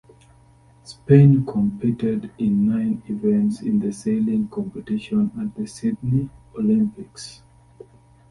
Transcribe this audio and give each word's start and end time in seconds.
Spain 0.83 1.45
competed 1.45 2.31
in 2.39 2.67
nine 2.67 3.03
events 3.05 3.61
in 3.61 3.77
the 3.77 3.91
Sailing 3.91 4.47
competition 4.47 5.29
at 5.39 5.53
the 5.55 5.67
Sydney 5.67 6.27
Olympics. 6.57 7.43